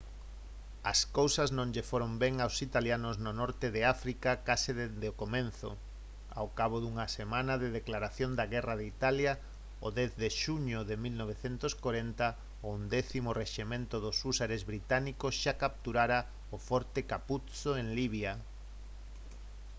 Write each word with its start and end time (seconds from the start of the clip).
as 0.91 0.99
cousas 1.17 1.49
non 1.57 1.67
lles 1.73 1.87
foron 1.91 2.11
ben 2.23 2.35
aos 2.39 2.55
italianos 2.67 3.15
no 3.25 3.31
norte 3.41 3.67
de 3.75 3.81
áfrica 3.95 4.31
case 4.47 4.71
desde 4.81 5.05
o 5.11 5.17
comezo. 5.21 5.69
ao 6.39 6.47
cabo 6.59 6.77
dunha 6.79 7.07
semana 7.17 7.53
da 7.61 7.69
declaración 7.79 8.31
de 8.37 8.45
guerra 8.53 8.75
de 8.79 8.85
italia 8.95 9.33
o 9.85 9.87
10 9.97 10.11
de 10.23 10.29
xuño 10.41 10.79
de 10.89 10.95
1940 11.05 12.25
o 12.67 12.67
11.º 12.77 13.29
rexemento 13.43 13.95
dos 14.05 14.17
húsares 14.25 14.61
británicos 14.71 15.33
xa 15.43 15.53
capturara 15.63 16.19
o 16.55 16.57
forte 16.69 16.99
capuzzo 17.11 17.71
en 17.81 17.87
libia 17.97 18.31